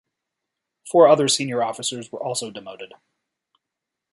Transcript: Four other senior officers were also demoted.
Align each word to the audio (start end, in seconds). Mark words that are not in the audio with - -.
Four 0.89 1.07
other 1.07 1.27
senior 1.27 1.61
officers 1.61 2.11
were 2.11 2.19
also 2.23 2.49
demoted. 2.49 2.93